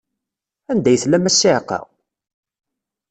[0.71, 1.79] Anda ay tellam a ssiɛqa?